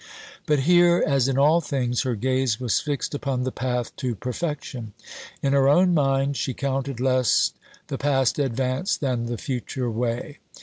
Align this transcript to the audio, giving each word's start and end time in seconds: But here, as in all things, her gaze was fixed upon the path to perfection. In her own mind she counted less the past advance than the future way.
But 0.47 0.61
here, 0.61 1.03
as 1.05 1.27
in 1.27 1.37
all 1.37 1.61
things, 1.61 2.01
her 2.01 2.15
gaze 2.15 2.59
was 2.59 2.79
fixed 2.79 3.13
upon 3.13 3.43
the 3.43 3.51
path 3.51 3.95
to 3.97 4.15
perfection. 4.15 4.93
In 5.43 5.53
her 5.53 5.69
own 5.69 5.93
mind 5.93 6.37
she 6.37 6.55
counted 6.55 6.99
less 6.99 7.53
the 7.85 7.99
past 7.99 8.39
advance 8.39 8.97
than 8.97 9.27
the 9.27 9.37
future 9.37 9.91
way. 9.91 10.39